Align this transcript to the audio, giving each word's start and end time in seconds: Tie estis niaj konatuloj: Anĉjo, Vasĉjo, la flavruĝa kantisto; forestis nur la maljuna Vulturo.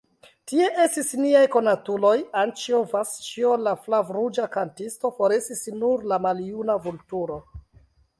Tie 0.51 0.67
estis 0.83 1.09
niaj 1.23 1.41
konatuloj: 1.55 2.13
Anĉjo, 2.43 2.79
Vasĉjo, 2.93 3.51
la 3.67 3.73
flavruĝa 3.83 4.47
kantisto; 4.55 5.13
forestis 5.19 5.63
nur 5.83 6.07
la 6.13 6.19
maljuna 6.27 6.79
Vulturo. 6.87 7.39